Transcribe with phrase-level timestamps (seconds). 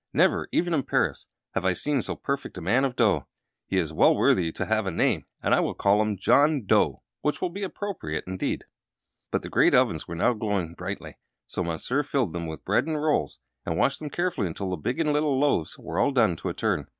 [0.13, 3.27] "Never, even in Paris, have I seen so perfect a man of dough.
[3.67, 7.03] He is well worthy to have a name, and I will call him John Dough,
[7.21, 8.63] which will be appropriate, indeed!"
[9.29, 12.99] But the great ovens were now glowing brightly, so Monsieur filled them with bread and
[12.99, 16.49] rolls, and watched them carefully until the big and little loaves were all done to
[16.49, 16.87] a turn.